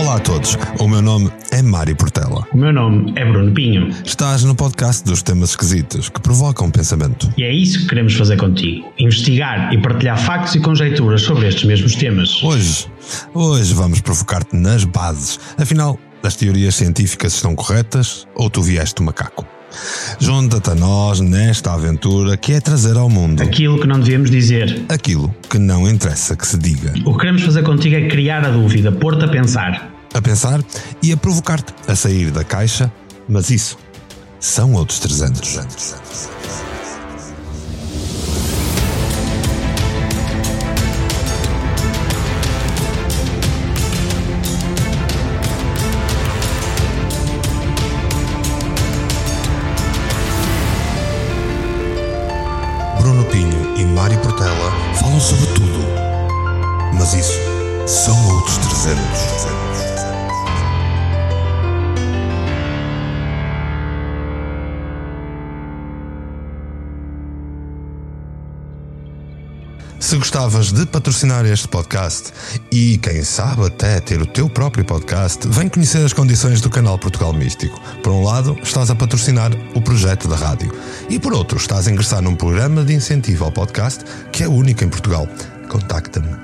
[0.00, 2.48] Olá a todos, o meu nome é Mário Portela.
[2.54, 3.90] O meu nome é Bruno Pinho.
[4.02, 7.30] Estás no podcast dos temas esquisitos que provocam pensamento.
[7.36, 11.64] E é isso que queremos fazer contigo: investigar e partilhar factos e conjecturas sobre estes
[11.64, 12.42] mesmos temas.
[12.42, 12.86] Hoje,
[13.34, 15.38] hoje vamos provocar-te nas bases.
[15.58, 19.59] Afinal, as teorias científicas estão corretas ou tu vieste do macaco?
[20.18, 24.84] Junta-te a nós nesta aventura que é trazer ao mundo aquilo que não devíamos dizer,
[24.88, 26.92] aquilo que não interessa que se diga.
[27.04, 29.90] O que queremos fazer contigo é criar a dúvida, pôr-te a pensar.
[30.12, 30.60] A pensar
[31.02, 32.92] e a provocar-te a sair da caixa,
[33.28, 33.78] mas isso
[34.40, 35.94] são outros 300 anos.
[54.00, 55.86] Pinho e Mário Portela falam sobre tudo,
[56.94, 57.38] mas isso
[57.86, 59.89] são outros 300.
[70.10, 72.32] Se gostavas de patrocinar este podcast
[72.72, 76.98] e, quem sabe, até ter o teu próprio podcast, vem conhecer as condições do canal
[76.98, 77.80] Portugal Místico.
[78.02, 80.76] Por um lado, estás a patrocinar o projeto da rádio
[81.08, 84.82] e, por outro, estás a ingressar num programa de incentivo ao podcast que é único
[84.82, 85.28] em Portugal.
[85.68, 86.34] Contacta-me.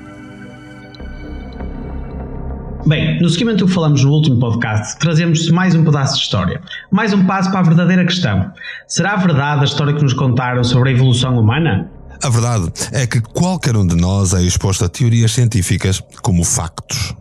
[2.85, 6.61] Bem, no seguimento do que falamos no último podcast, trazemos mais um pedaço de história.
[6.89, 8.49] Mais um passo para a verdadeira questão.
[8.87, 11.96] Será verdade a história que nos contaram sobre a evolução humana?
[12.23, 17.13] A verdade é que qualquer um de nós é exposto a teorias científicas como factos.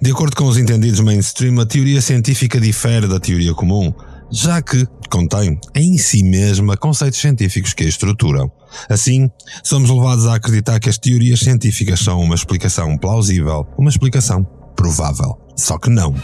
[0.00, 3.92] De acordo com os entendidos mainstream, a teoria científica difere da teoria comum,
[4.30, 8.50] já que contém em si mesma conceitos científicos que a estruturam.
[8.88, 9.30] Assim,
[9.62, 14.44] somos levados a acreditar que as teorias científicas são uma explicação plausível, uma explicação
[14.76, 15.38] provável.
[15.56, 16.14] Só que não.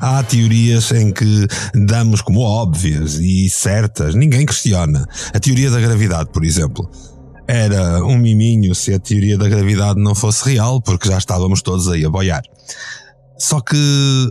[0.00, 5.06] Há teorias em que damos como óbvias e certas, ninguém questiona.
[5.32, 6.90] A teoria da gravidade, por exemplo
[7.52, 11.86] era um miminho se a teoria da gravidade não fosse real, porque já estávamos todos
[11.86, 12.42] aí a boiar.
[13.38, 13.76] Só que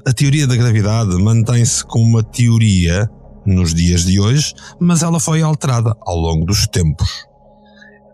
[0.08, 3.08] a teoria da gravidade mantém-se como uma teoria
[3.46, 7.28] nos dias de hoje, mas ela foi alterada ao longo dos tempos.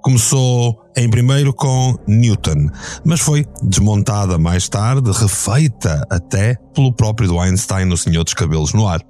[0.07, 2.69] Começou em primeiro com Newton,
[3.03, 8.88] mas foi desmontada mais tarde, refeita até pelo próprio Einstein no Senhor dos Cabelos no
[8.88, 9.01] Ar.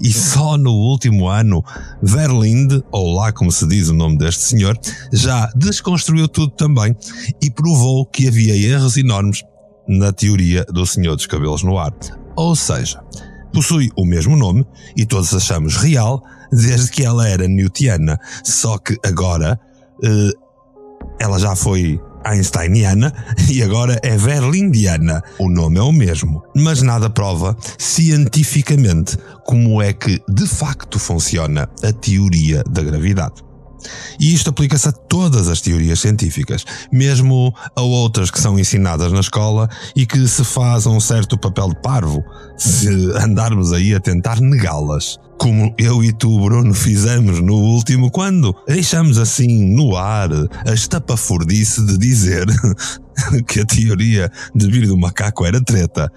[0.00, 1.62] E só no último ano,
[2.02, 4.74] Verlinde, ou lá como se diz o nome deste senhor,
[5.12, 6.96] já desconstruiu tudo também
[7.42, 9.42] e provou que havia erros enormes
[9.86, 11.92] na teoria do Senhor dos Cabelos no Ar.
[12.36, 13.04] Ou seja,
[13.52, 14.64] possui o mesmo nome
[14.96, 19.60] e todos achamos real desde que ela era newtiana, só que agora
[21.18, 23.12] ela já foi einsteiniana
[23.50, 25.22] e agora é verlindiana.
[25.38, 31.68] O nome é o mesmo, mas nada prova cientificamente como é que de facto funciona
[31.82, 33.48] a teoria da gravidade.
[34.18, 39.20] E isto aplica-se a todas as teorias científicas, mesmo a outras que são ensinadas na
[39.20, 42.24] escola e que se faz um certo papel de parvo
[42.56, 42.88] se
[43.22, 45.18] andarmos aí a tentar negá-las.
[45.38, 50.30] Como eu e tu, Bruno, fizemos no último, quando deixamos assim no ar
[50.66, 52.44] a estapafurdice de dizer
[53.46, 56.10] que a teoria de vir do macaco era treta.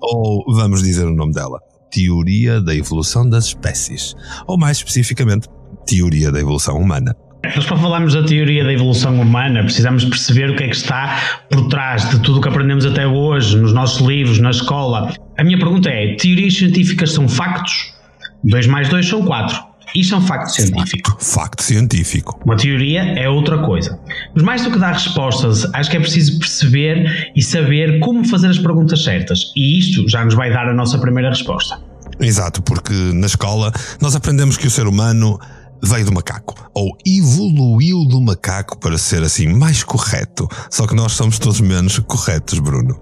[0.00, 4.14] Ou vamos dizer o nome dela: Teoria da Evolução das Espécies.
[4.46, 5.48] Ou mais especificamente,
[5.86, 7.16] teoria da evolução humana.
[7.42, 11.18] Nós, para falarmos da teoria da evolução humana, precisamos perceber o que é que está
[11.48, 15.14] por trás de tudo o que aprendemos até hoje, nos nossos livros, na escola.
[15.38, 17.97] A minha pergunta é: teorias científicas são factos?
[18.44, 19.68] 2 mais 2 são 4.
[19.94, 21.10] Isto é um facto científico.
[21.10, 22.40] Facto, facto científico.
[22.44, 23.98] Uma teoria é outra coisa.
[24.34, 28.48] Mas mais do que dar respostas, acho que é preciso perceber e saber como fazer
[28.48, 29.50] as perguntas certas.
[29.56, 31.80] E isto já nos vai dar a nossa primeira resposta.
[32.20, 35.38] Exato, porque na escola nós aprendemos que o ser humano
[35.82, 40.48] veio do macaco, ou evoluiu do macaco para ser assim mais correto.
[40.70, 43.00] Só que nós somos todos menos corretos, Bruno.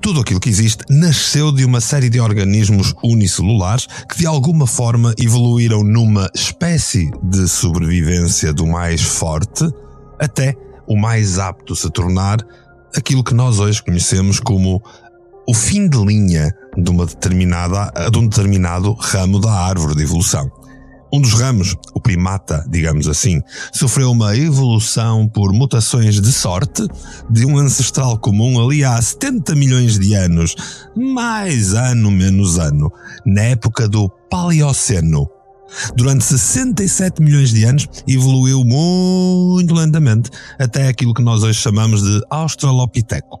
[0.00, 5.14] Tudo aquilo que existe nasceu de uma série de organismos unicelulares que de alguma forma
[5.18, 9.68] evoluíram numa espécie de sobrevivência do mais forte
[10.18, 10.56] até
[10.86, 12.38] o mais apto se tornar
[12.96, 14.82] aquilo que nós hoje conhecemos como
[15.46, 20.50] o fim de linha de uma determinada de um determinado ramo da árvore de evolução.
[21.12, 23.42] Um dos ramos, o primata, digamos assim,
[23.72, 26.86] sofreu uma evolução por mutações de sorte
[27.28, 30.54] de um ancestral comum ali há 70 milhões de anos,
[30.96, 32.92] mais ano menos ano,
[33.26, 35.28] na época do Paleoceno.
[35.96, 42.20] Durante 67 milhões de anos, evoluiu muito lentamente até aquilo que nós hoje chamamos de
[42.30, 43.38] Australopiteco.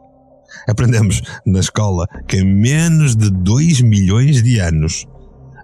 [0.68, 5.06] Aprendemos na escola que em menos de 2 milhões de anos,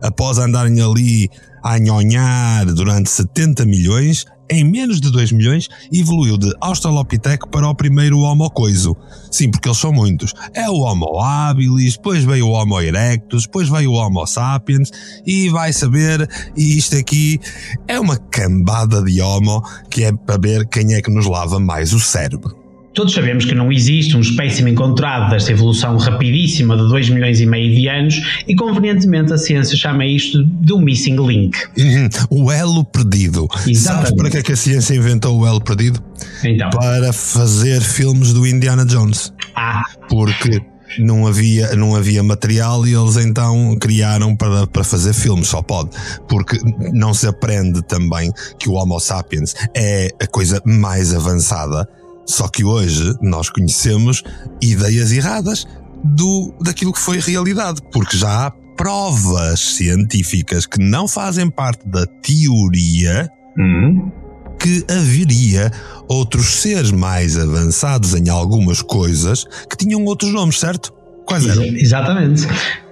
[0.02, 1.30] após andarem ali
[1.62, 7.74] a nhonhar durante 70 milhões, em menos de 2 milhões, evoluiu de Australopithec para o
[7.74, 8.96] primeiro Homo coiso.
[9.30, 10.32] Sim, porque eles são muitos.
[10.54, 14.90] É o Homo habilis, depois veio o Homo erectus, depois veio o Homo sapiens,
[15.26, 17.40] e vai saber, e isto aqui
[17.88, 21.92] é uma cambada de Homo que é para ver quem é que nos lava mais
[21.92, 22.65] o cérebro.
[22.96, 27.44] Todos sabemos que não existe um espécime encontrado desta evolução rapidíssima de 2 milhões e
[27.44, 31.58] meio de anos e convenientemente a ciência chama isto de um missing link.
[31.76, 32.08] Uhum.
[32.30, 33.46] O elo perdido.
[33.66, 33.78] Exatamente.
[33.78, 36.02] Sabes para que é que a ciência inventou o elo perdido?
[36.42, 36.70] Então.
[36.70, 39.30] Para fazer filmes do Indiana Jones.
[39.54, 39.84] Ah.
[40.08, 40.58] Porque
[40.98, 45.90] não havia, não havia material e eles então criaram para, para fazer filmes, só pode.
[46.26, 46.58] Porque
[46.94, 51.86] não se aprende também que o Homo sapiens é a coisa mais avançada
[52.26, 54.22] só que hoje nós conhecemos
[54.60, 55.66] ideias erradas
[56.02, 62.04] do, daquilo que foi realidade, porque já há provas científicas que não fazem parte da
[62.06, 64.10] teoria uhum.
[64.58, 65.70] que haveria
[66.08, 70.92] outros seres mais avançados em algumas coisas que tinham outros nomes, certo?
[71.26, 71.62] Quais eram?
[71.64, 72.46] Exatamente.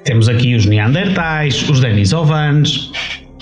[0.05, 2.91] Temos aqui os Neandertais, os Denisovanes,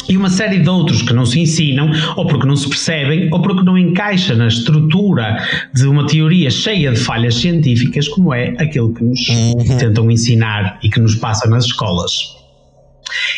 [0.08, 3.40] e uma série de outros que não se ensinam, ou porque não se percebem, ou
[3.40, 8.92] porque não encaixa na estrutura de uma teoria cheia de falhas científicas, como é aquilo
[8.92, 9.78] que nos uhum.
[9.78, 12.41] tentam ensinar e que nos passa nas escolas.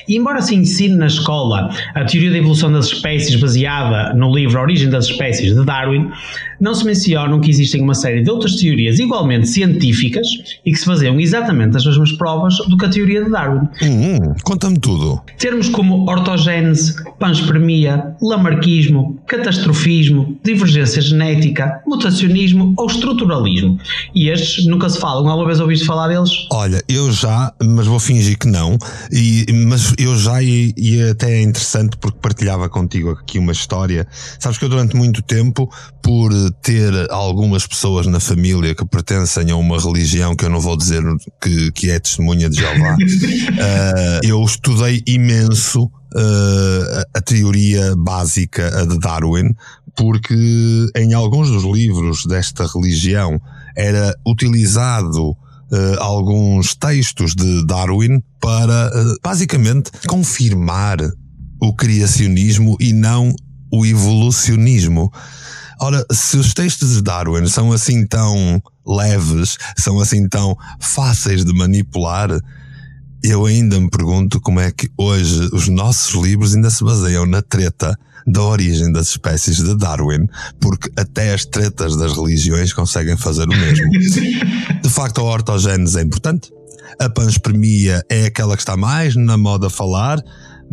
[0.09, 4.59] E embora se ensine na escola a teoria da evolução das espécies baseada no livro
[4.59, 6.11] A Origem das Espécies de Darwin,
[6.61, 10.27] não se mencionam que existem uma série de outras teorias igualmente científicas
[10.65, 13.69] e que se baseiam exatamente nas mesmas provas do que a teoria de Darwin.
[13.83, 15.21] Hum, Conta-me tudo.
[15.39, 23.79] Termos como ortogênese, panspermia, lamarquismo, catastrofismo, divergência genética, mutacionismo ou estruturalismo.
[24.15, 25.27] E estes nunca se falam.
[25.29, 26.31] Alguma vez ouviste falar deles?
[26.53, 28.77] Olha, eu já, mas vou fingir que não.
[29.11, 34.07] E, mas eu já, e, e até é interessante porque partilhava contigo aqui uma história.
[34.39, 35.71] Sabes que eu durante muito tempo,
[36.03, 36.31] por
[36.63, 41.03] ter algumas pessoas na família que pertencem a uma religião que eu não vou dizer
[41.41, 48.99] que, que é testemunha de Jeová, uh, eu estudei imenso uh, a teoria básica de
[48.99, 49.55] Darwin,
[49.97, 53.41] porque em alguns dos livros desta religião
[53.77, 55.37] era utilizado
[55.73, 60.99] Uh, alguns textos de Darwin para uh, basicamente confirmar
[61.61, 63.35] o criacionismo e não
[63.73, 65.11] o evolucionismo.
[65.81, 71.53] Ora, se os textos de Darwin são assim tão leves, são assim tão fáceis de
[71.53, 72.31] manipular,
[73.27, 77.41] eu ainda me pergunto como é que hoje os nossos livros ainda se baseiam na
[77.41, 80.29] treta da origem das espécies de Darwin,
[80.61, 83.91] porque até as tretas das religiões conseguem fazer o mesmo.
[84.83, 86.53] De facto, a ortogênese é importante.
[87.01, 90.23] A panspermia é aquela que está mais na moda falar,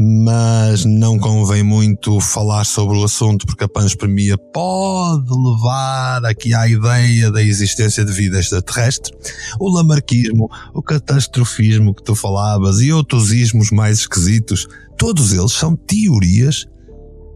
[0.03, 6.68] mas não convém muito falar sobre o assunto porque a panspermia pode levar aqui à
[6.68, 9.15] ideia da existência de vida extraterrestre.
[9.59, 14.68] O lamarquismo, o catastrofismo que tu falavas e outros ismos mais esquisitos,
[14.98, 16.65] todos eles são teorias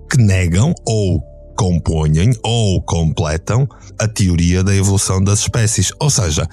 [0.09, 1.21] que negam ou
[1.55, 3.67] compõem ou completam
[3.99, 5.91] a teoria da evolução das espécies.
[5.99, 6.47] Ou seja,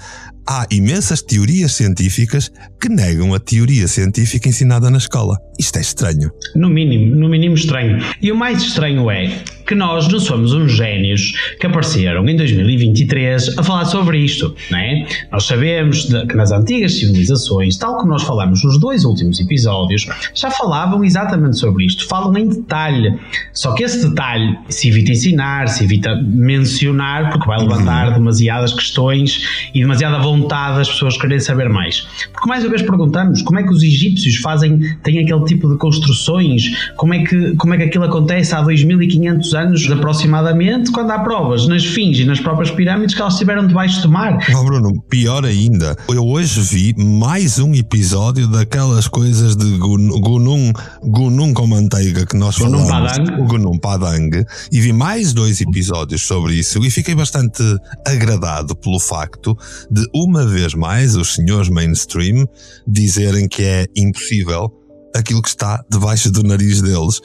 [0.47, 5.37] há imensas teorias científicas que negam a teoria científica ensinada na escola.
[5.59, 6.31] Isto é estranho.
[6.55, 7.97] No mínimo, no mínimo estranho.
[8.21, 13.57] E o mais estranho é que nós não somos uns génios que apareceram em 2023
[13.57, 15.05] a falar sobre isto, não é?
[15.31, 20.51] Nós sabemos que nas antigas civilizações, tal como nós falamos nos dois últimos episódios, já
[20.51, 23.17] falavam exatamente sobre isto, falam em detalhe.
[23.53, 28.13] Só que esse detalhe se evita ensinar, se evita mencionar, porque vai levantar uhum.
[28.15, 32.07] demasiadas questões e demasiada vontade das pessoas quererem saber mais.
[32.31, 35.77] Porque mais uma vez perguntamos como é que os egípcios fazem, têm aquele tipo de
[35.77, 41.19] construções, como é que, como é que aquilo acontece há 2500 anos aproximadamente, quando há
[41.19, 44.37] provas nas fins e nas próprias pirâmides que elas estiveram debaixo do mar.
[44.55, 51.53] Oh Bruno, pior ainda, eu hoje vi mais um episódio daquelas coisas de Gunung, Gunung
[51.53, 53.11] com manteiga que nós Gunung falamos.
[53.17, 53.47] Padang.
[53.47, 54.45] Gunung Padang.
[54.71, 57.63] E vi mais dois episódios sobre isso e fiquei bastante
[58.05, 59.57] agradado pelo facto
[59.89, 62.47] de uma vez mais os senhores mainstream
[62.87, 64.71] dizerem que é impossível
[65.15, 67.21] aquilo que está debaixo do nariz deles.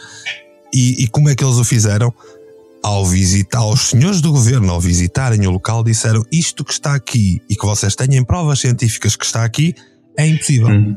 [0.72, 2.12] E, e como é que eles o fizeram?
[2.82, 7.42] Ao visitar os senhores do governo, ao visitarem o local, disseram isto que está aqui
[7.50, 9.74] e que vocês tenham provas científicas que está aqui
[10.16, 10.68] é impossível.
[10.68, 10.96] Hum.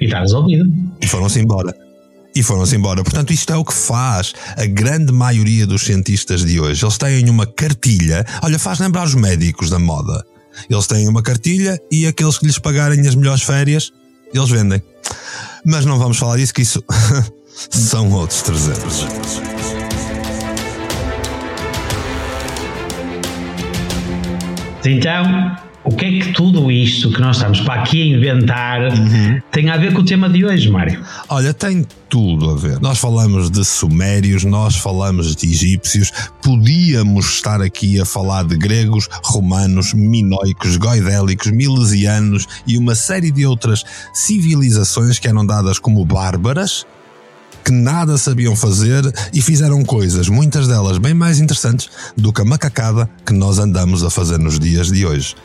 [0.00, 0.70] E está resolvido.
[1.00, 1.74] E foram-se embora.
[2.34, 3.02] E foram-se embora.
[3.02, 6.84] Portanto, isto é o que faz a grande maioria dos cientistas de hoje.
[6.84, 8.24] Eles têm uma cartilha.
[8.42, 10.24] Olha, faz lembrar os médicos da moda.
[10.68, 13.92] Eles têm uma cartilha e aqueles que lhes pagarem as melhores férias,
[14.32, 14.82] eles vendem.
[15.64, 16.82] Mas não vamos falar disso, que isso
[17.70, 19.06] são outros 300.
[24.84, 29.40] Então, o que é que tudo isto que nós estamos para aqui a inventar uhum.
[29.50, 31.04] tem a ver com o tema de hoje, Mário?
[31.28, 32.80] Olha, tem tudo a ver.
[32.80, 36.12] Nós falamos de sumérios, nós falamos de egípcios,
[36.42, 43.44] podíamos estar aqui a falar de gregos, romanos, minoicos, goidélicos, milesianos e uma série de
[43.44, 43.82] outras
[44.14, 46.86] civilizações que eram dadas como bárbaras
[47.68, 52.44] que nada sabiam fazer e fizeram coisas, muitas delas bem mais interessantes do que a
[52.44, 55.36] macacada que nós andamos a fazer nos dias de hoje.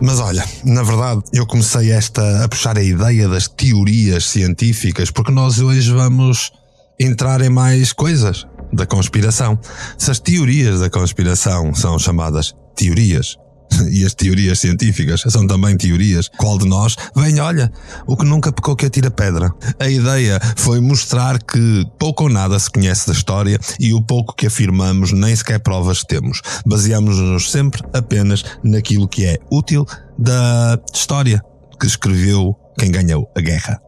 [0.00, 5.32] Mas olha, na verdade, eu comecei esta a puxar a ideia das teorias científicas porque
[5.32, 6.52] nós hoje vamos
[6.96, 9.58] entrar em mais coisas da conspiração.
[9.98, 13.36] Se as teorias da conspiração são chamadas teorias
[13.90, 16.28] e as teorias científicas são também teorias.
[16.36, 17.72] Qual de nós vem, olha,
[18.06, 19.52] o que nunca pecou que atira pedra.
[19.78, 24.34] A ideia foi mostrar que pouco ou nada se conhece da história e o pouco
[24.34, 26.40] que afirmamos nem sequer provas temos.
[26.66, 29.86] Baseamos-nos sempre apenas naquilo que é útil
[30.18, 31.42] da história
[31.80, 33.80] que escreveu quem ganhou a guerra.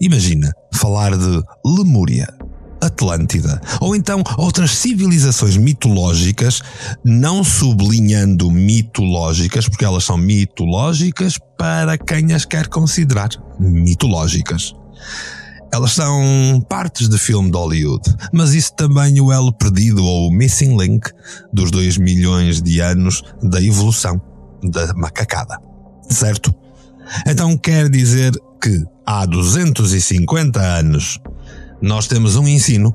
[0.00, 2.26] Imagina falar de Lemúria
[2.82, 6.60] Atlântida, ou então outras civilizações mitológicas,
[7.04, 14.74] não sublinhando mitológicas, porque elas são mitológicas para quem as quer considerar mitológicas.
[15.72, 20.32] Elas são partes de filme de Hollywood, mas isso também o elo perdido ou o
[20.32, 21.08] missing link
[21.50, 24.20] dos 2 milhões de anos da evolução
[24.62, 25.56] da macacada.
[26.10, 26.54] Certo?
[27.26, 31.18] Então quer dizer que há 250 anos
[31.82, 32.94] nós temos um ensino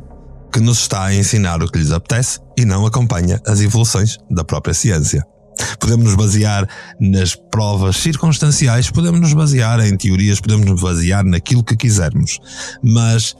[0.51, 4.43] que nos está a ensinar o que lhes apetece e não acompanha as evoluções da
[4.43, 5.25] própria ciência.
[5.79, 6.67] Podemos nos basear
[6.99, 12.39] nas provas circunstanciais, podemos nos basear em teorias, podemos nos basear naquilo que quisermos.
[12.81, 13.35] Mas,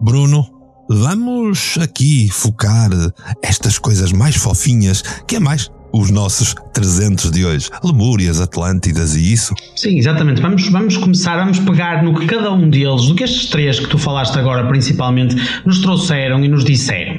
[0.00, 0.46] Bruno,
[0.90, 2.90] vamos aqui focar
[3.42, 9.32] estas coisas mais fofinhas, que é mais os nossos 300 de hoje, Lemúrias, Atlântidas e
[9.32, 9.54] isso?
[9.76, 10.40] Sim, exatamente.
[10.40, 13.88] Vamos, vamos começar, vamos pegar no que cada um deles, do que estes três que
[13.88, 17.18] tu falaste agora principalmente, nos trouxeram e nos disseram.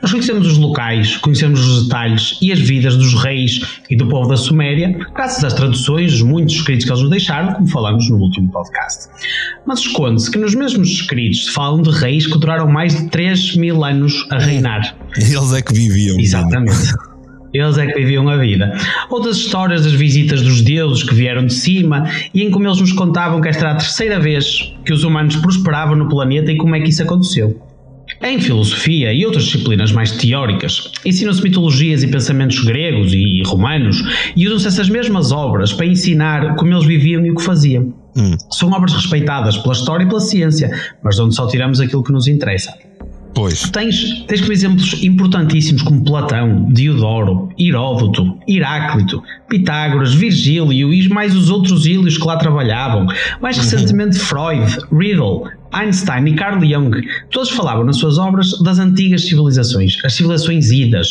[0.00, 4.28] Nós conhecemos os locais, conhecemos os detalhes e as vidas dos reis e do povo
[4.28, 8.16] da Suméria, graças às traduções, os muitos escritos que eles nos deixaram, como falamos no
[8.16, 9.08] último podcast.
[9.66, 13.84] Mas esconde-se que nos mesmos escritos falam de reis que duraram mais de 3 mil
[13.84, 14.96] anos a reinar.
[15.16, 16.18] Eles é que viviam.
[16.18, 16.92] Exatamente.
[17.52, 18.72] Eles é que viviam a vida.
[19.10, 22.92] Outras histórias das visitas dos deuses que vieram de cima e em como eles nos
[22.92, 26.74] contavam que esta era a terceira vez que os humanos prosperavam no planeta e como
[26.74, 27.60] é que isso aconteceu.
[28.20, 34.02] Em filosofia e outras disciplinas mais teóricas, ensinam-se mitologias e pensamentos gregos e romanos
[34.36, 37.94] e usam-se essas mesmas obras para ensinar como eles viviam e o que faziam.
[38.16, 38.36] Hum.
[38.50, 40.70] São obras respeitadas pela história e pela ciência,
[41.02, 42.72] mas de onde só tiramos aquilo que nos interessa.
[43.34, 43.70] Pois.
[43.70, 51.50] Tens, tens como exemplos importantíssimos como Platão, Diodoro, Heródoto, Heráclito, Pitágoras, Virgílio e mais os
[51.50, 53.06] outros ílios que lá trabalhavam.
[53.40, 53.62] Mais uhum.
[53.62, 56.90] recentemente Freud, Riddle, Einstein e Carl Jung,
[57.30, 61.08] todos falavam nas suas obras das antigas civilizações, as civilizações idas.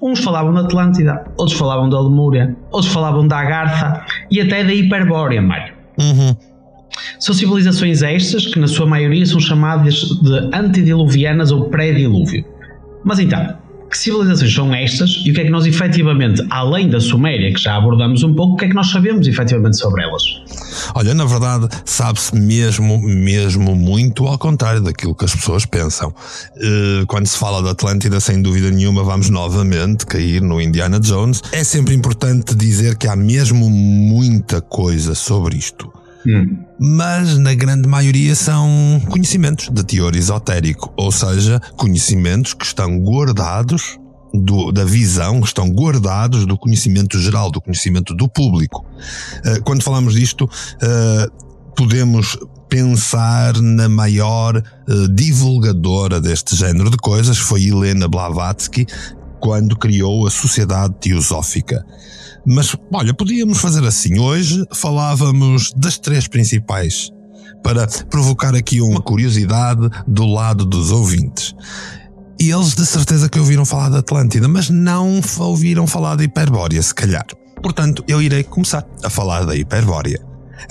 [0.00, 4.74] Uns falavam da Atlântida, outros falavam da Lemúria, outros falavam da Agartha e até da
[4.74, 5.72] Hiperbórea, Mário.
[5.98, 6.51] Uhum.
[7.22, 12.44] São civilizações estas que, na sua maioria, são chamadas de antediluvianas ou pré-dilúvio.
[13.04, 13.56] Mas então,
[13.88, 17.60] que civilizações são estas e o que é que nós efetivamente, além da Suméria, que
[17.60, 20.20] já abordamos um pouco, o que é que nós sabemos efetivamente sobre elas?
[20.96, 26.12] Olha, na verdade, sabe-se mesmo, mesmo muito ao contrário daquilo que as pessoas pensam.
[26.56, 31.40] Eh, quando se fala da Atlântida, sem dúvida nenhuma, vamos novamente cair no Indiana Jones.
[31.52, 36.01] É sempre importante dizer que há mesmo muita coisa sobre isto.
[36.26, 36.58] Hum.
[36.78, 43.98] Mas na grande maioria são conhecimentos de teor esotérico, ou seja, conhecimentos que estão guardados
[44.32, 48.84] do, da visão, estão guardados do conhecimento geral, do conhecimento do público.
[49.44, 52.38] Uh, quando falamos disto, uh, podemos
[52.68, 58.86] pensar na maior uh, divulgadora deste género de coisas, foi Helena Blavatsky,
[59.40, 61.84] quando criou a Sociedade Teosófica.
[62.46, 64.18] Mas, olha, podíamos fazer assim.
[64.18, 67.10] Hoje falávamos das três principais,
[67.62, 71.54] para provocar aqui uma curiosidade do lado dos ouvintes.
[72.40, 76.82] E eles de certeza que ouviram falar da Atlântida, mas não ouviram falar da Hiperbórea,
[76.82, 77.24] se calhar.
[77.62, 80.20] Portanto, eu irei começar a falar da Hiperbórea.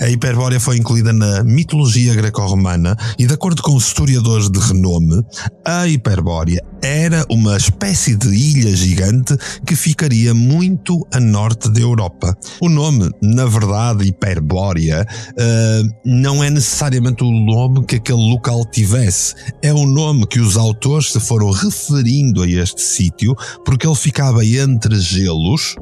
[0.00, 5.22] A Hiperbórea foi incluída na mitologia greco-romana e, de acordo com historiadores de renome,
[5.64, 12.36] a Hiperbórea era uma espécie de ilha gigante que ficaria muito a norte da Europa.
[12.60, 19.34] O nome, na verdade, Hiperbórea, uh, não é necessariamente o nome que aquele local tivesse.
[19.62, 24.44] É o nome que os autores se foram referindo a este sítio porque ele ficava
[24.44, 25.76] entre gelos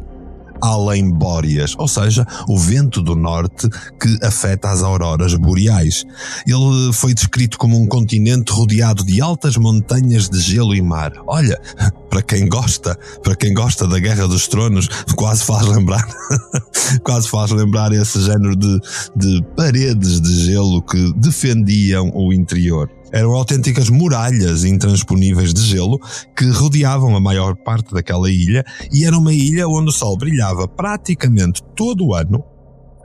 [0.63, 3.69] além bóreas, ou seja, o vento do norte
[4.01, 6.05] que afeta as auroras boreais.
[6.47, 11.13] Ele foi descrito como um continente rodeado de altas montanhas de gelo e mar.
[11.27, 11.61] Olha,
[12.09, 16.07] para quem gosta, para quem gosta da Guerra dos Tronos, quase faz lembrar,
[17.05, 18.79] quase faz lembrar esse género de,
[19.17, 22.91] de paredes de gelo que defendiam o interior.
[23.13, 25.99] Eram autênticas muralhas intransponíveis de gelo
[26.37, 30.69] que rodeavam a maior parte daquela ilha e era uma ilha onde o sol brilhava
[30.69, 32.45] praticamente todo o ano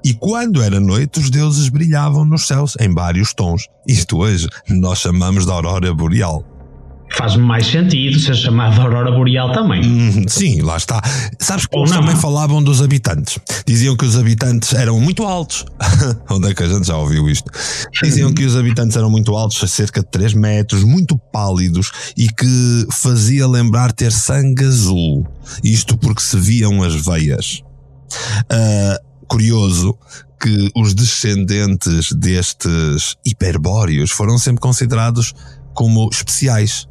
[0.05, 3.67] e quando era noite, os deuses brilhavam nos céus em vários tons.
[3.87, 6.45] Isto hoje nós chamamos de aurora boreal
[7.15, 9.85] faz mais sentido ser chamado Aurora Boreal também.
[9.85, 11.01] Hum, sim, lá está.
[11.39, 13.39] Sabes que eles também falavam dos habitantes.
[13.65, 15.65] Diziam que os habitantes eram muito altos.
[16.29, 17.49] Onde é que a gente já ouviu isto?
[18.03, 22.87] Diziam que os habitantes eram muito altos, cerca de 3 metros, muito pálidos e que
[22.91, 25.25] fazia lembrar ter sangue azul.
[25.63, 27.61] Isto porque se viam as veias.
[28.51, 29.97] Uh, curioso
[30.39, 35.33] que os descendentes destes hiperbóreos foram sempre considerados
[35.73, 36.87] como especiais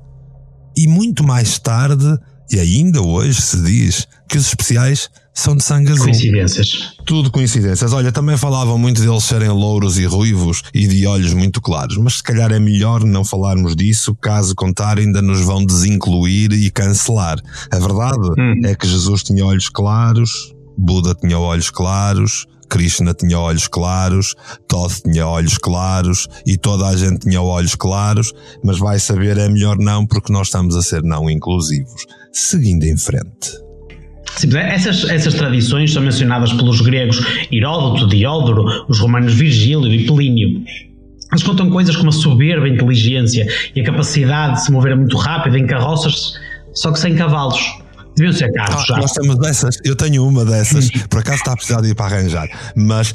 [0.76, 2.18] e muito mais tarde,
[2.50, 6.04] e ainda hoje se diz que os especiais são de sangue azul.
[6.04, 6.96] Coincidências.
[7.04, 7.92] Tudo coincidências.
[7.92, 12.14] Olha, também falavam muito deles serem louros e ruivos e de olhos muito claros, mas
[12.14, 17.38] se calhar é melhor não falarmos disso, caso contrário ainda nos vão desincluir e cancelar.
[17.70, 18.60] A verdade hum.
[18.64, 24.34] é que Jesus tinha olhos claros, Buda tinha olhos claros, Krishna tinha olhos claros,
[24.68, 29.48] Todd tinha olhos claros e toda a gente tinha olhos claros, mas vai saber é
[29.48, 32.06] melhor não porque nós estamos a ser não inclusivos.
[32.32, 33.64] Seguindo em frente.
[34.36, 40.62] Sim, essas, essas tradições são mencionadas pelos gregos Heródoto, Diódoro, os romanos Virgílio e Plínio.
[41.30, 45.56] Eles contam coisas como a soberba inteligência e a capacidade de se mover muito rápido
[45.56, 46.34] em carroças,
[46.72, 47.83] só que sem cavalos.
[48.16, 48.98] Deviam ser carros ah.
[48.98, 52.16] Nós temos dessas, eu tenho uma dessas, por acaso está a precisar de ir para
[52.16, 53.14] arranjar, mas uh,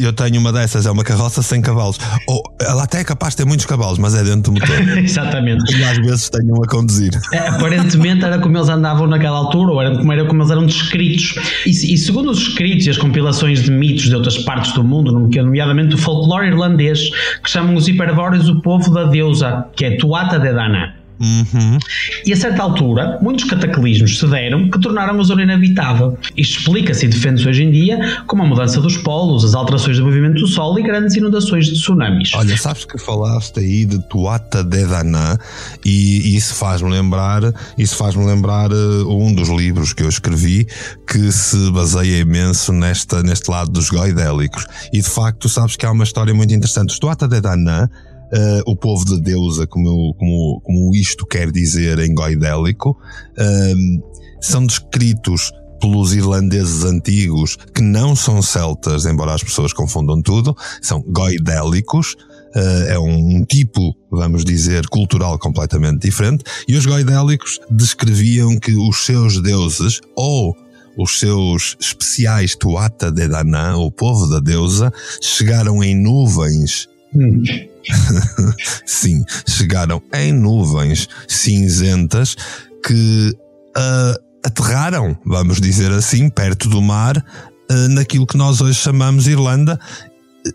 [0.00, 1.98] eu tenho uma dessas, é uma carroça sem cavalos.
[2.26, 4.76] Ou ela até é capaz de ter muitos cavalos, mas é dentro do motor.
[4.98, 5.76] Exatamente.
[5.76, 7.12] E às vezes tenho um a conduzir.
[7.32, 10.66] É, aparentemente era como eles andavam naquela altura, ou era como, era como eles eram
[10.66, 11.34] descritos.
[11.66, 15.12] E, e segundo os escritos e as compilações de mitos de outras partes do mundo,
[15.12, 17.10] nomeadamente o folclore irlandês,
[17.42, 20.99] que chamam os hiperbóreos o povo da deusa, que é Tuata de Dana.
[21.20, 21.78] Uhum.
[22.24, 26.16] E a certa altura, muitos cataclismos se deram que tornaram a zona inabitável.
[26.34, 30.04] Isto explica-se e defende-se hoje em dia como a mudança dos polos, as alterações do
[30.04, 32.32] movimento do Sol e grandes inundações de tsunamis.
[32.34, 35.36] Olha, sabes que falaste aí de Tuata de Danã
[35.84, 37.42] e isso faz-me lembrar,
[37.76, 40.66] isso faz-me lembrar uh, um dos livros que eu escrevi
[41.06, 44.66] que se baseia imenso nesta, neste lado dos goidélicos.
[44.90, 46.90] E de facto, sabes que há uma história muito interessante.
[46.90, 47.88] Os Tuata de Danã
[48.32, 54.66] uh, o povo de deusa, como, como, como isto quer dizer em goidélico, uh, são
[54.66, 62.14] descritos pelos irlandeses antigos que não são celtas, embora as pessoas confundam tudo, são goidélicos,
[62.54, 68.72] uh, é um, um, tipo, vamos dizer, cultural completamente diferente, e os goidélicos descreviam que
[68.72, 70.54] os seus deuses, ou
[70.98, 76.88] os seus especiais Tuata de Danã, o povo da deusa, chegaram em nuvens.
[77.14, 77.42] Hum.
[78.86, 82.36] Sim, chegaram em nuvens cinzentas
[82.84, 83.36] que
[83.76, 89.78] uh, aterraram, vamos dizer assim, perto do mar, uh, naquilo que nós hoje chamamos Irlanda,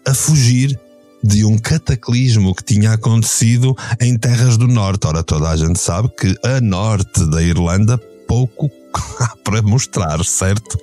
[0.06, 0.80] a fugir
[1.24, 5.08] de um cataclismo que tinha acontecido em terras do norte.
[5.08, 8.70] Ora, toda a gente sabe que a norte da Irlanda pouco
[9.20, 10.78] há para mostrar, certo?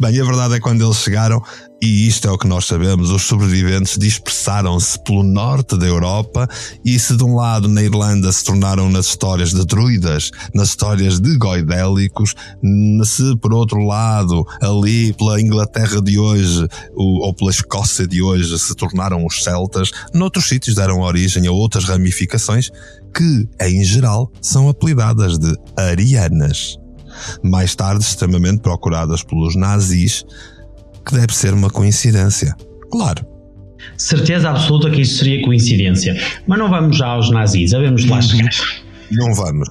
[0.00, 1.42] Bem, a verdade é que quando eles chegaram,
[1.82, 6.48] e isto é o que nós sabemos, os sobreviventes dispersaram-se pelo norte da Europa
[6.82, 11.20] e se de um lado na Irlanda se tornaram nas histórias de druidas, nas histórias
[11.20, 12.34] de goidélicos,
[13.04, 18.74] se por outro lado ali pela Inglaterra de hoje ou pela Escócia de hoje se
[18.74, 22.70] tornaram os celtas, noutros sítios deram origem a outras ramificações
[23.14, 26.79] que, em geral, são apelidadas de arianas
[27.42, 30.24] mais tarde extremamente procuradas pelos nazis,
[31.04, 32.54] que deve ser uma coincidência.
[32.90, 33.24] Claro.
[33.96, 36.20] Certeza absoluta que isso seria coincidência.
[36.46, 38.50] Mas não vamos já aos nazis, sabemos lá chegar.
[39.10, 39.68] Não vamos.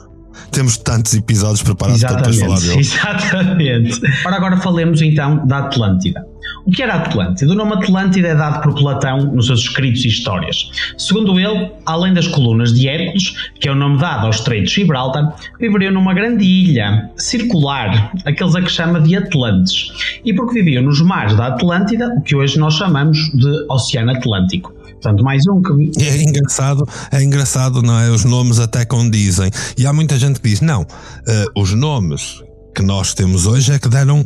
[0.51, 2.93] Temos tantos episódios preparados exatamente, para depois falar deles.
[2.93, 4.01] Exatamente.
[4.25, 6.25] Ora, agora falemos então da Atlântida.
[6.69, 7.51] O que era Atlântida?
[7.51, 10.69] O nome Atlântida é dado por Platão nos seus escritos e histórias.
[10.99, 14.75] Segundo ele, além das colunas de Hércules, que é o nome dado ao Estreito de
[14.75, 20.83] Gibraltar, viveriam numa grande ilha circular, aqueles a que chama de Atlantes, e porque viviam
[20.83, 24.71] nos mares da Atlântida, o que hoje nós chamamos de Oceano Atlântico.
[25.01, 26.03] Portanto, mais um que.
[26.03, 28.11] É engraçado, é engraçado, não é?
[28.11, 29.49] Os nomes até condizem.
[29.75, 32.43] E há muita gente que diz: não, uh, os nomes
[32.75, 34.23] que nós temos hoje é que deram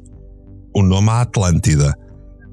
[0.76, 1.94] o nome à Atlântida.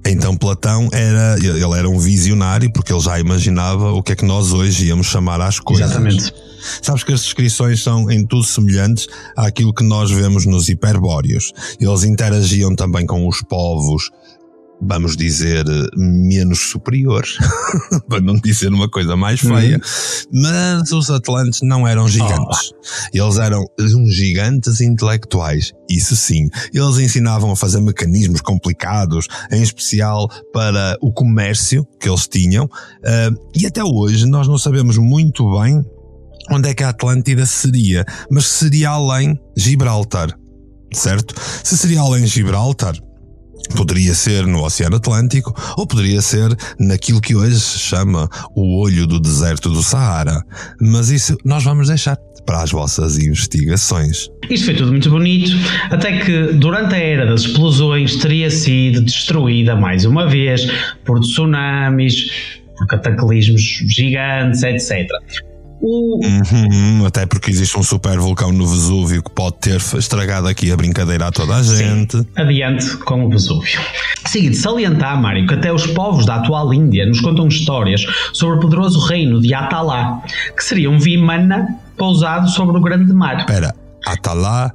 [0.05, 4.25] Então Platão era, ele era um visionário porque ele já imaginava o que é que
[4.25, 5.91] nós hoje íamos chamar às coisas.
[5.91, 6.33] Exatamente.
[6.83, 11.53] Sabes que as descrições são em tudo semelhantes àquilo que nós vemos nos hiperbóreos.
[11.81, 14.11] Eles interagiam também com os povos
[14.81, 15.64] vamos dizer,
[15.97, 17.37] menos superiores,
[18.09, 20.43] para não dizer uma coisa mais feia, uhum.
[20.43, 22.73] mas os Atlantes não eram gigantes.
[22.73, 22.81] Oh.
[23.12, 26.49] Eles eram uns gigantes intelectuais, isso sim.
[26.73, 33.49] Eles ensinavam a fazer mecanismos complicados, em especial para o comércio que eles tinham, uh,
[33.55, 35.85] e até hoje nós não sabemos muito bem
[36.51, 40.37] onde é que a Atlântida seria, mas seria além Gibraltar,
[40.93, 41.35] certo?
[41.62, 42.95] Se seria além Gibraltar,
[43.81, 49.07] Poderia ser no Oceano Atlântico ou poderia ser naquilo que hoje se chama o olho
[49.07, 50.45] do deserto do Saara.
[50.79, 54.29] Mas isso nós vamos deixar para as vossas investigações.
[54.51, 55.53] Isto foi tudo muito bonito,
[55.88, 60.71] até que durante a era das explosões teria sido destruída mais uma vez
[61.07, 62.31] por tsunamis,
[62.77, 65.09] por cataclismos gigantes, etc.
[65.81, 66.21] O...
[66.25, 70.77] Uhum, até porque existe um super vulcão no Vesúvio que pode ter estragado aqui a
[70.77, 72.19] brincadeira a toda a gente.
[72.19, 73.81] Sim, adiante com o Vesúvio.
[74.27, 78.61] Seguinte, salientar, Mário, que até os povos da atual Índia nos contam histórias sobre o
[78.61, 80.23] poderoso reino de Atalá,
[80.55, 81.66] que seria um Vimana
[81.97, 83.38] pousado sobre o grande mar.
[83.38, 83.75] Espera,
[84.07, 84.73] Atalá,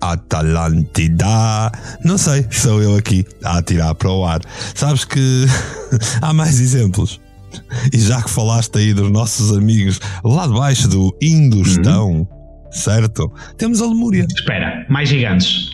[0.00, 1.70] Atalantida.
[2.04, 4.40] Não sei, sou eu aqui a atirar para o ar.
[4.74, 5.46] Sabes que
[6.20, 7.20] há mais exemplos.
[7.92, 12.26] E já que falaste aí dos nossos amigos lá debaixo do Indostão, uhum.
[12.70, 13.30] certo?
[13.56, 14.26] Temos a Lemúria.
[14.34, 15.70] Espera, mais gigantes.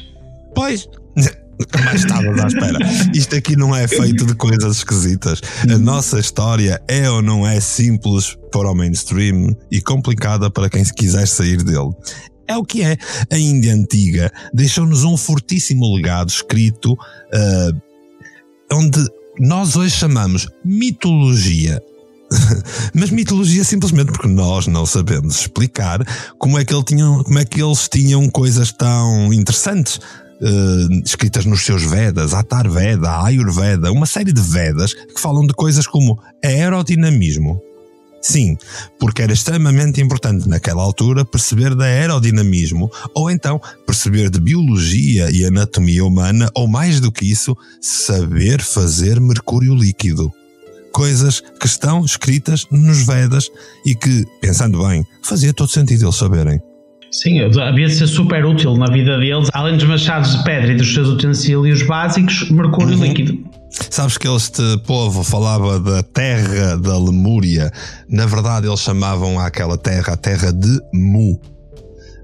[0.55, 0.89] Pois.
[1.85, 2.79] Mas estavas à espera.
[3.15, 5.41] Isto aqui não é feito de coisas esquisitas.
[5.69, 5.79] A uhum.
[5.79, 10.93] nossa história é ou não é simples para o mainstream e complicada para quem se
[10.93, 11.91] quiser sair dele.
[12.49, 12.97] É o que é.
[13.31, 17.81] A Índia Antiga deixou-nos um fortíssimo legado escrito uh,
[18.73, 19.05] onde
[19.39, 21.81] nós hoje chamamos mitologia.
[22.95, 26.01] Mas mitologia simplesmente porque nós não sabemos explicar
[26.39, 30.01] como é que, ele tinham, como é que eles tinham coisas tão interessantes.
[30.39, 35.55] Uh, escritas nos seus Vedas, Atar Veda, Ayurveda, uma série de Vedas que falam de
[35.55, 37.59] coisas como aerodinamismo,
[38.27, 38.59] Sim,
[38.99, 45.45] porque era extremamente importante naquela altura perceber de aerodinamismo, ou então perceber de biologia e
[45.45, 50.29] anatomia humana, ou mais do que isso, saber fazer mercúrio líquido.
[50.93, 53.49] Coisas que estão escritas nos Vedas
[53.85, 56.61] e que, pensando bem, fazia todo sentido eles saberem.
[57.11, 60.77] Sim, havia de ser super útil na vida deles, além dos machados de pedra e
[60.77, 63.05] dos seus utensílios básicos, mercúrio uhum.
[63.05, 63.39] líquido.
[63.91, 67.71] Sabes que este povo falava da terra da Lemúria.
[68.09, 71.41] Na verdade, eles chamavam aquela terra a terra de Mu.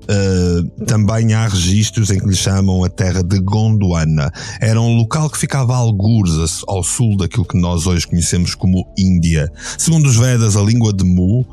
[0.02, 4.32] Uh, também há registros em que lhe chamam a terra de Gondwana.
[4.60, 8.84] Era um local que ficava a algures ao sul daquilo que nós hoje conhecemos como
[8.98, 9.48] Índia.
[9.78, 11.46] Segundo os Vedas, a língua de Mu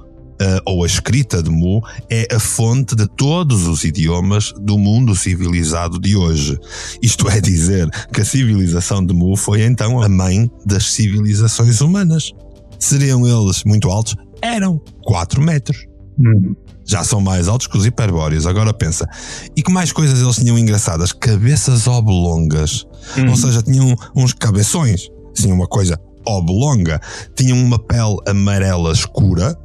[0.66, 6.00] ou a escrita de Mu é a fonte de todos os idiomas do mundo civilizado
[6.00, 6.58] de hoje.
[7.02, 12.32] Isto é dizer que a civilização de Mu foi então a mãe das civilizações humanas.
[12.80, 14.16] Seriam eles muito altos?
[14.42, 15.86] Eram 4 metros.
[16.20, 16.56] Hum.
[16.86, 18.48] Já são mais altos que os hiperbóreos.
[18.48, 19.08] Agora pensa.
[19.56, 21.12] E que mais coisas eles tinham engraçadas?
[21.12, 22.86] Cabeças oblongas.
[23.18, 23.30] Hum.
[23.30, 25.08] Ou seja, tinham uns cabeções.
[25.34, 27.00] Tinham uma coisa oblonga.
[27.36, 29.56] Tinham uma pele amarela escura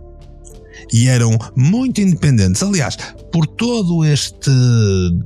[0.93, 2.63] e eram muito independentes.
[2.63, 2.97] Aliás,
[3.33, 4.51] por todo este,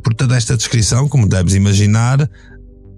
[0.03, 2.29] por toda esta descrição, como deves imaginar,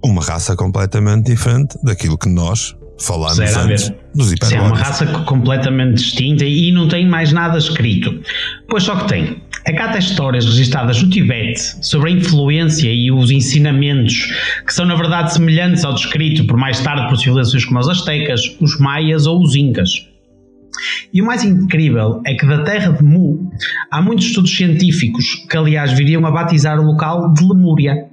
[0.03, 4.65] uma raça completamente diferente daquilo que nós falámos antes dos hiperbóreos.
[4.65, 8.21] É uma raça completamente distinta e não tem mais nada escrito.
[8.69, 9.43] Pois só que tem.
[9.67, 14.27] Até histórias registradas no Tibete sobre a influência e os ensinamentos
[14.67, 18.57] que são na verdade semelhantes ao descrito por mais tarde por civilizações como os astecas,
[18.61, 20.10] os maias ou os incas.
[21.13, 23.51] E o mais incrível é que da terra de Mu
[23.91, 28.11] há muitos estudos científicos que, aliás, viriam a batizar o local de Lemúria.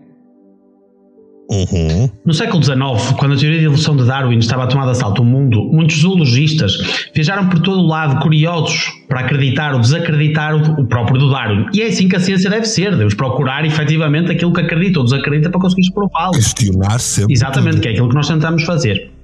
[1.50, 2.10] Uhum.
[2.26, 2.78] No século XIX,
[3.18, 6.02] quando a teoria de evolução de Darwin estava a tomar de assalto o mundo, muitos
[6.02, 6.74] zoologistas
[7.16, 11.68] viajaram por todo o lado curiosos para acreditar ou desacreditar o próprio do Darwin.
[11.74, 15.06] E é assim que a ciência deve ser, devemos procurar efetivamente aquilo que acredita ou
[15.06, 16.34] desacredita para conseguir prová-lo.
[16.34, 17.34] Questionar sempre.
[17.34, 17.82] Exatamente, tudo.
[17.82, 19.17] que é aquilo que nós tentamos fazer.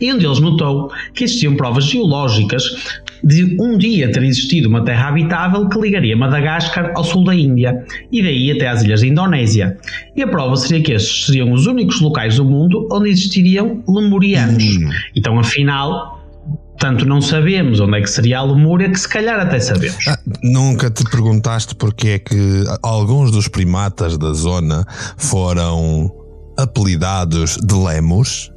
[0.00, 5.08] E um deles notou que existiam provas geológicas de um dia ter existido uma terra
[5.08, 9.76] habitável que ligaria Madagascar ao sul da Índia e daí até às ilhas da Indonésia.
[10.16, 14.64] E a prova seria que estes seriam os únicos locais do mundo onde existiriam lemurianos.
[14.64, 14.90] Hum.
[15.16, 16.18] Então, afinal,
[16.78, 20.06] tanto não sabemos onde é que seria a Lemúria que se calhar até sabemos.
[20.06, 26.10] Ah, nunca te perguntaste porque é que alguns dos primatas da zona foram
[26.56, 28.50] apelidados de lemos?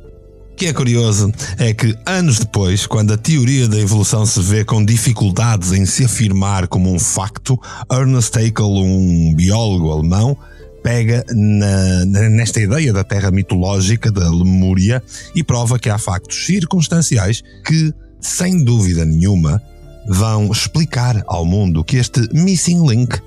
[0.52, 4.64] O que é curioso é que anos depois, quando a teoria da evolução se vê
[4.64, 7.60] com dificuldades em se afirmar como um facto,
[7.92, 10.38] Ernest Haeckel, um biólogo alemão,
[10.84, 15.02] pega na, nesta ideia da terra mitológica da Lemúria
[15.36, 19.62] e prova que há factos circunstanciais que, sem dúvida nenhuma,
[20.08, 23.20] vão explicar ao mundo que este missing link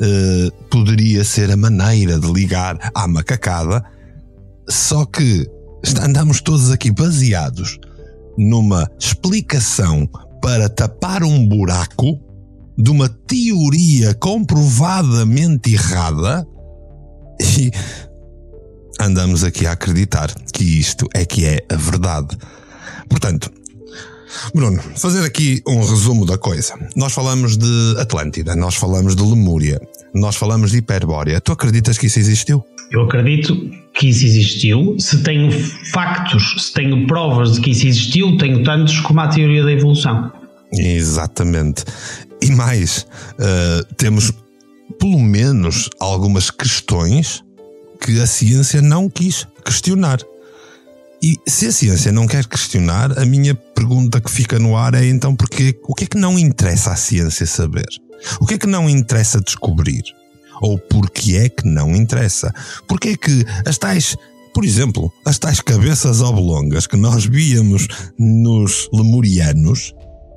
[0.00, 3.84] eh, poderia ser a maneira de ligar à macacada,
[4.68, 5.46] só que
[6.00, 7.78] andamos todos aqui baseados
[8.36, 10.08] numa explicação
[10.40, 12.18] para tapar um buraco
[12.76, 16.46] de uma teoria comprovadamente errada
[17.40, 17.70] e
[18.98, 22.36] andamos aqui a acreditar que isto é que é a verdade.
[23.08, 23.50] Portanto,
[24.54, 26.74] Bruno, fazer aqui um resumo da coisa.
[26.94, 29.80] Nós falamos de Atlântida, nós falamos de Lemúria,
[30.14, 31.40] nós falamos de Hiperbórea.
[31.40, 32.64] Tu acreditas que isso existiu?
[32.90, 34.96] Eu acredito que isso existiu.
[34.98, 35.50] Se tenho
[35.92, 40.32] factos, se tenho provas de que isso existiu, tenho tantos como a teoria da evolução.
[40.72, 41.84] Exatamente.
[42.42, 43.06] E mais,
[43.38, 44.32] uh, temos
[44.98, 47.44] pelo menos algumas questões
[48.00, 50.18] que a ciência não quis questionar.
[51.22, 55.06] E se a ciência não quer questionar, a minha pergunta que fica no ar é
[55.06, 57.86] então porque o que é que não interessa à ciência saber?
[58.40, 60.02] O que é que não interessa descobrir?
[60.60, 62.52] Ou porque é que não interessa?
[62.86, 64.16] Porque é que as tais,
[64.54, 69.94] por exemplo, as tais cabeças oblongas que nós víamos nos lemurianos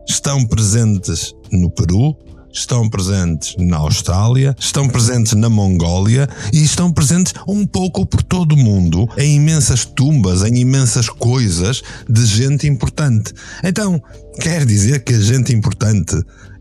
[0.08, 2.16] estão presentes no Peru,
[2.54, 8.54] estão presentes na Austrália, estão presentes na Mongólia e estão presentes um pouco por todo
[8.54, 13.34] o mundo, em imensas tumbas, em imensas coisas de gente importante.
[13.64, 14.02] Então,
[14.40, 16.16] quer dizer que a gente importante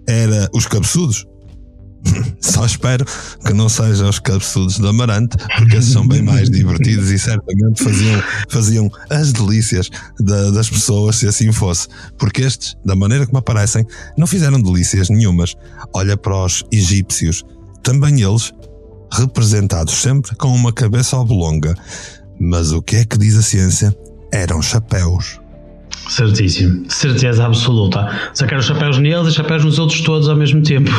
[0.07, 1.27] era os cabeçudos?
[2.41, 3.05] Só espero
[3.45, 7.83] que não sejam os cabeçudos de Amarante, porque esses são bem mais divertidos e certamente
[7.83, 9.89] faziam, faziam as delícias
[10.21, 11.89] da, das pessoas se assim fosse.
[12.19, 13.87] Porque estes, da maneira como aparecem,
[14.17, 15.55] não fizeram delícias nenhumas.
[15.95, 17.45] Olha para os egípcios,
[17.83, 18.53] também eles,
[19.13, 21.75] representados sempre com uma cabeça oblonga.
[22.41, 23.97] Mas o que é que diz a ciência?
[24.33, 25.42] Eram chapéus.
[26.09, 28.31] Certíssimo, certeza absoluta.
[28.35, 30.91] Sacar os chapéus neles e chapéus nos outros todos ao mesmo tempo.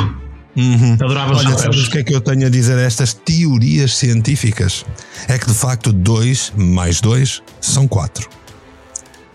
[0.55, 0.93] Uhum.
[0.93, 4.85] Adorava Olha, sabes o que é que eu tenho a dizer a estas teorias científicas?
[5.27, 8.27] É que de facto 2 mais 2 são 4.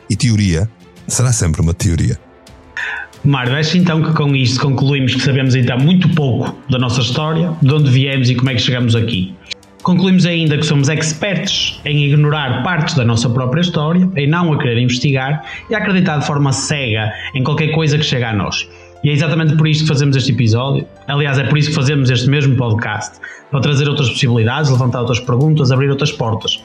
[0.09, 0.69] E teoria
[1.07, 2.19] será sempre uma teoria.
[3.25, 7.53] Mário, acho então que com isto concluímos que sabemos então muito pouco da nossa história,
[7.61, 9.35] de onde viemos e como é que chegamos aqui.
[9.89, 14.59] Concluímos ainda que somos expertos em ignorar partes da nossa própria história, em não a
[14.59, 18.69] querer investigar e a acreditar de forma cega em qualquer coisa que chega a nós.
[19.03, 20.87] E é exatamente por isto que fazemos este episódio.
[21.07, 23.19] Aliás, é por isso que fazemos este mesmo podcast
[23.51, 26.63] para trazer outras possibilidades, levantar outras perguntas, abrir outras portas.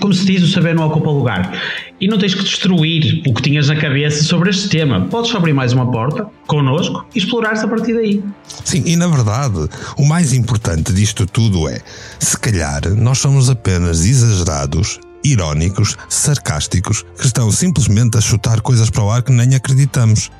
[0.00, 1.52] Como se diz, o saber não ocupa lugar.
[2.00, 5.06] E não tens que destruir o que tinhas na cabeça sobre este tema.
[5.06, 8.22] Podes abrir mais uma porta, connosco, e explorar-se a partir daí.
[8.64, 11.80] Sim, e na verdade, o mais importante disto tudo é:
[12.18, 19.02] se calhar nós somos apenas exagerados, irónicos, sarcásticos, que estão simplesmente a chutar coisas para
[19.02, 20.30] o ar que nem acreditamos.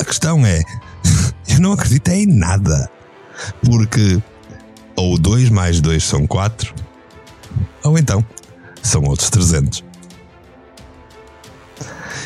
[0.00, 0.62] A questão é:
[1.48, 2.90] eu não acredito em nada.
[3.62, 4.20] Porque
[4.96, 6.74] ou 2 mais 2 são 4,
[7.84, 8.24] ou então
[8.88, 9.84] são outros 300.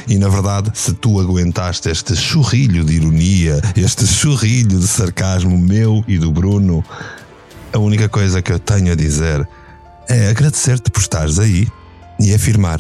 [0.09, 6.05] E na verdade, se tu aguentaste este churrilho de ironia, este churrilho de sarcasmo meu
[6.09, 6.85] e do Bruno,
[7.73, 9.47] a única coisa que eu tenho a dizer
[10.09, 11.69] é agradecer-te por estares aí
[12.19, 12.79] e afirmar: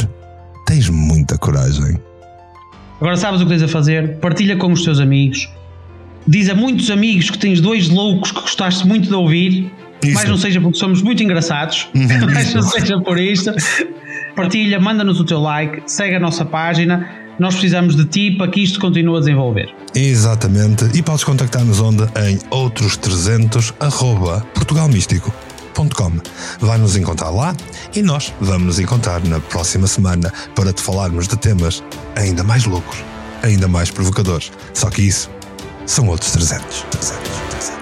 [0.66, 1.99] tens muita coragem.
[3.01, 4.18] Agora sabes o que tens a fazer?
[4.18, 5.49] Partilha com os teus amigos.
[6.27, 9.73] Diz a muitos amigos que tens dois loucos que gostaste muito de ouvir.
[10.03, 10.15] Isso.
[10.15, 12.09] Mas não seja porque somos muito engraçados, uhum.
[12.33, 13.53] mas não seja por isto.
[14.35, 17.09] Partilha, manda-nos o teu like, segue a nossa página.
[17.38, 19.75] Nós precisamos de ti para que isto continue a desenvolver.
[19.95, 20.85] Exatamente.
[20.95, 26.12] E podes contactar-nos onda em outros300 arroba portugalmístico.com.
[26.61, 27.55] Vai nos encontrar lá
[27.95, 31.83] e nós vamos nos encontrar na próxima semana para te falarmos de temas
[32.15, 32.99] ainda mais loucos,
[33.43, 34.53] ainda mais provocadores.
[34.75, 35.31] Só que isso
[35.87, 36.87] são outros 300.
[36.91, 37.19] 300,
[37.51, 37.82] 300.